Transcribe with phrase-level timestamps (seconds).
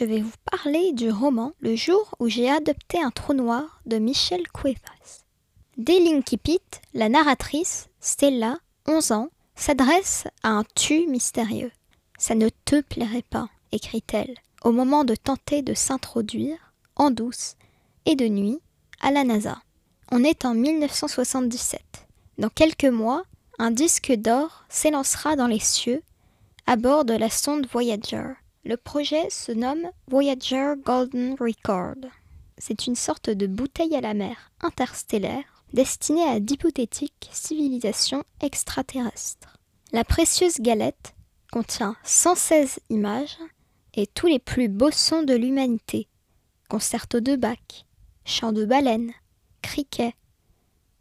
[0.00, 3.98] je vais vous parler du roman Le jour où j'ai adopté un trou noir de
[3.98, 5.24] Michel Cuevas.
[5.76, 6.62] Dès l'Inkipit,
[6.94, 11.70] la narratrice, Stella, 11 ans, s'adresse à un tu mystérieux.
[12.18, 17.56] Ça ne te plairait pas, écrit-elle, au moment de tenter de s'introduire, en douce
[18.06, 18.60] et de nuit,
[19.02, 19.58] à la NASA.
[20.10, 21.82] On est en 1977.
[22.38, 23.24] Dans quelques mois,
[23.58, 26.02] un disque d'or s'élancera dans les cieux
[26.66, 28.39] à bord de la sonde Voyager.
[28.62, 32.10] Le projet se nomme Voyager Golden Record.
[32.58, 39.56] C'est une sorte de bouteille à la mer interstellaire destinée à d'hypothétiques civilisations extraterrestres.
[39.92, 41.14] La précieuse galette
[41.50, 43.38] contient 116 images
[43.94, 46.06] et tous les plus beaux sons de l'humanité.
[46.68, 47.86] Concerto de Bach,
[48.26, 49.12] chant de baleine,
[49.62, 50.14] criquet,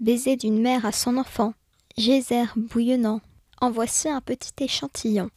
[0.00, 1.54] baiser d'une mère à son enfant,
[1.96, 3.20] geyser bouillonnant.
[3.60, 5.30] En voici un petit échantillon.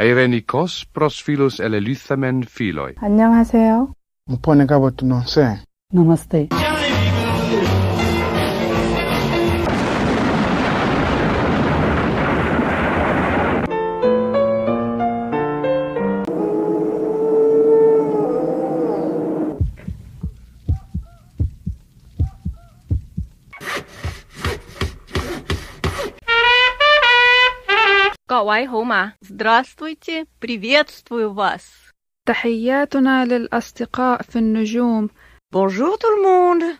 [0.00, 2.94] Eirenikos prosphilos eleluthamen philoi.
[3.00, 3.88] 안녕하세요.
[4.28, 5.46] mpone ka botono se
[28.30, 29.12] Namaste.
[29.20, 31.62] Здравствуйте, приветствую вас.
[32.26, 35.10] تحياتنا للأصدقاء في النجوم
[35.52, 36.76] Bonjour tout le monde.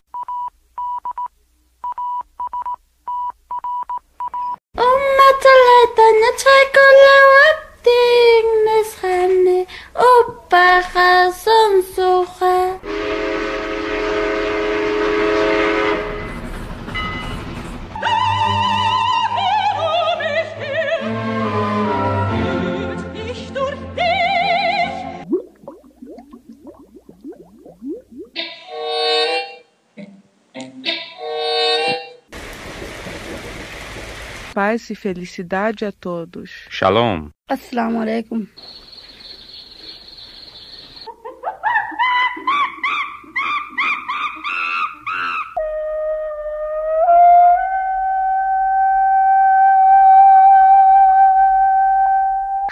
[34.52, 36.50] Paz e felicidade a todos.
[36.68, 37.30] Shalom.
[37.48, 38.46] Assalamu alaikum.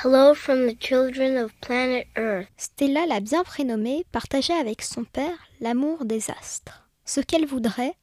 [0.02, 2.48] Hello from the children of planet Earth.
[2.58, 6.86] Stella l'a bien prénommée partageait avec son père l'amour des astres.
[7.06, 7.94] Ce qu'elle voudrait,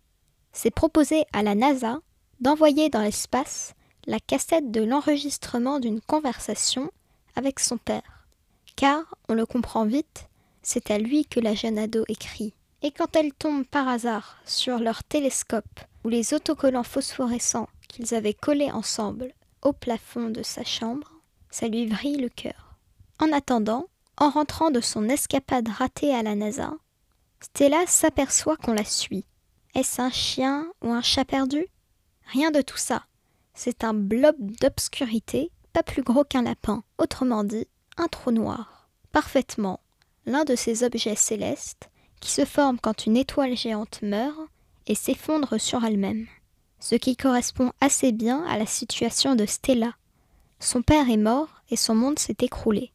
[0.52, 2.00] c'est proposer à la NASA
[2.40, 3.74] d'envoyer dans l'espace
[4.06, 6.92] la cassette de l'enregistrement d'une conversation
[7.36, 8.28] avec son père.
[8.76, 10.28] Car, on le comprend vite,
[10.62, 12.54] c'est à lui que la jeune ado écrit.
[12.82, 18.34] Et quand elle tombe par hasard sur leur télescope ou les autocollants phosphorescents qu'ils avaient
[18.34, 21.12] collés ensemble au plafond de sa chambre,
[21.50, 22.76] ça lui vrille le cœur.
[23.20, 23.88] En attendant,
[24.18, 26.74] en rentrant de son escapade ratée à la NASA,
[27.40, 29.26] Stella s'aperçoit qu'on la suit.
[29.76, 31.66] Est-ce un chien ou un chat perdu?
[32.32, 33.06] Rien de tout ça.
[33.54, 37.68] C'est un blob d'obscurité, pas plus gros qu'un lapin, autrement dit,
[37.98, 38.90] un trou noir.
[39.12, 39.80] Parfaitement,
[40.26, 41.90] l'un de ces objets célestes
[42.20, 44.50] qui se forment quand une étoile géante meurt
[44.88, 46.28] et s'effondre sur elle-même.
[46.80, 49.94] Ce qui correspond assez bien à la situation de Stella.
[50.60, 52.92] Son père est mort et son monde s'est écroulé.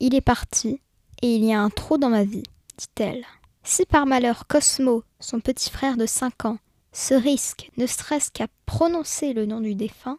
[0.00, 0.80] Il est parti
[1.22, 2.44] et il y a un trou dans ma vie,
[2.78, 3.24] dit-elle.
[3.62, 6.58] Si par malheur Cosmo, son petit frère de cinq ans,
[6.92, 10.18] se risque ne serait-ce qu'à prononcer le nom du défunt,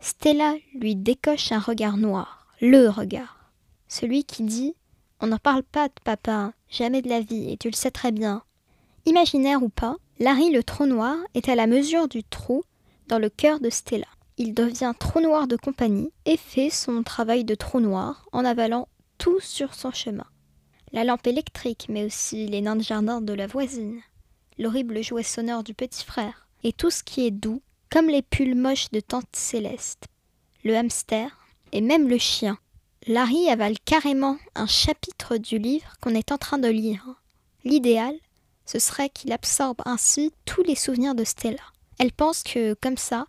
[0.00, 3.50] Stella lui décoche un regard noir, le regard.
[3.88, 4.74] Celui qui dit
[5.20, 8.12] On n'en parle pas de papa, jamais de la vie, et tu le sais très
[8.12, 8.42] bien.
[9.04, 12.64] Imaginaire ou pas, Larry le trou noir est à la mesure du trou
[13.08, 14.06] dans le cœur de Stella.
[14.38, 18.88] Il devient trou noir de compagnie et fait son travail de trou noir en avalant
[19.18, 20.26] tout sur son chemin.
[20.92, 24.00] La lampe électrique, mais aussi les nains de jardin de la voisine,
[24.58, 28.56] l'horrible jouet sonore du petit frère, et tout ce qui est doux, comme les pulls
[28.56, 30.06] moches de tante Céleste,
[30.64, 31.38] le hamster,
[31.72, 32.58] et même le chien.
[33.06, 37.06] Larry avale carrément un chapitre du livre qu'on est en train de lire.
[37.64, 38.14] L'idéal,
[38.64, 41.62] ce serait qu'il absorbe ainsi tous les souvenirs de Stella.
[41.98, 43.26] Elle pense que, comme ça,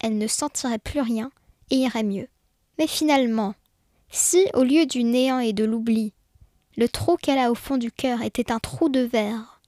[0.00, 1.30] elle ne sentirait plus rien
[1.70, 2.28] et irait mieux.
[2.78, 3.54] Mais finalement,
[4.10, 6.14] si, au lieu du néant et de l'oubli,
[6.76, 9.59] le trou qu'elle a au fond du cœur était un trou de verre,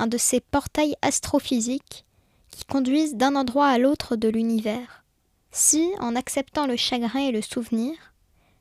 [0.00, 2.06] un de ces portails astrophysiques
[2.50, 5.04] qui conduisent d'un endroit à l'autre de l'univers,
[5.52, 7.92] si, en acceptant le chagrin et le souvenir,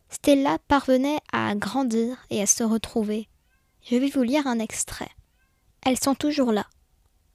[0.09, 3.29] Stella parvenait à grandir et à se retrouver.
[3.89, 5.11] Je vais vous lire un extrait.
[5.85, 6.65] Elles sont toujours là,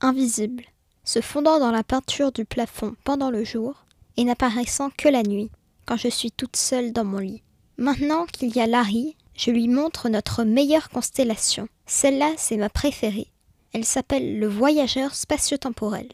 [0.01, 0.65] invisibles,
[1.03, 3.85] se fondant dans la peinture du plafond pendant le jour
[4.17, 5.49] et n'apparaissant que la nuit.
[5.85, 7.43] quand je suis toute seule dans mon lit.
[7.77, 11.67] Maintenant qu'il y a Larry, je lui montre notre meilleure constellation.
[11.85, 13.27] Celle-là, c'est ma préférée.
[13.75, 16.07] Elle s'appelle le voyageur spatio-temporel.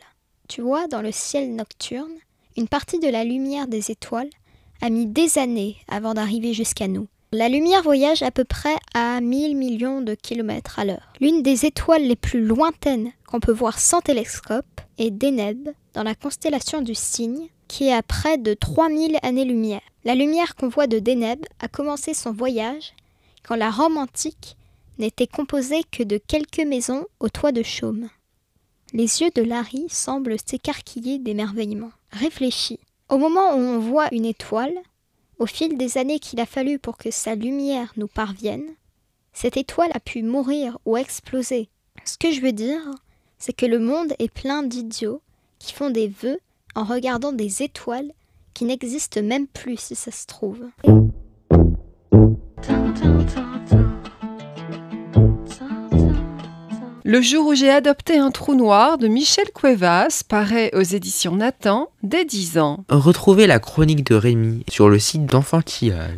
[0.48, 2.16] Tu vois, dans le ciel nocturne,
[2.58, 4.32] une partie de la lumière des étoiles
[4.82, 7.08] a mis des années avant d'arriver jusqu'à nous.
[7.32, 11.14] La lumière voyage à peu près à 1000 millions de kilomètres à l'heure.
[11.20, 16.16] L'une des étoiles les plus lointaines qu'on peut voir sans télescope est Deneb, dans la
[16.16, 19.82] constellation du Cygne, qui est à près de 3000 années-lumière.
[20.04, 22.94] La lumière qu'on voit de Deneb a commencé son voyage
[23.44, 24.58] quand la Rome antique
[25.02, 28.08] n'était composée que de quelques maisons au toit de chaume.
[28.94, 31.92] Les yeux de Larry semblent s'écarquiller d'émerveillement.
[32.12, 32.80] Réfléchis.
[33.10, 34.76] Au moment où on voit une étoile,
[35.40, 38.76] au fil des années qu'il a fallu pour que sa lumière nous parvienne,
[39.34, 41.70] cette étoile a pu mourir ou exploser.
[42.06, 42.82] Ce que je veux dire,
[43.40, 45.22] c'est que le monde est plein d'idiots
[45.58, 46.40] qui font des vœux
[46.76, 48.12] en regardant des étoiles
[48.54, 50.70] qui n'existent même plus si ça se trouve.
[57.12, 61.90] Le jour où j'ai adopté un trou noir de Michel Cuevas paraît aux éditions Nathan
[62.04, 62.86] dès 10 ans.
[62.88, 66.16] Retrouvez la chronique de Rémi sur le site d'Enfantillage.